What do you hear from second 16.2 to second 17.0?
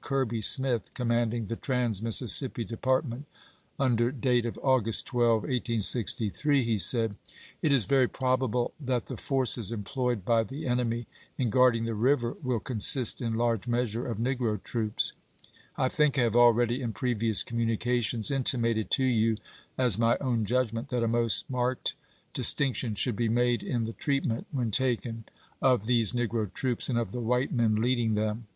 have already in